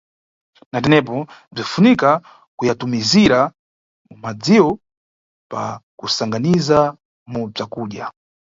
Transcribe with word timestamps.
Na 0.71 0.79
tenepo 0.83 1.17
bzinifunika 1.53 2.09
kuyatumikira 2.57 3.39
mu 4.09 4.15
madziyo 4.23 4.67
pa 5.51 5.63
kuyasanganiza 5.97 6.79
mu 7.31 7.41
bzakudya. 7.51 8.05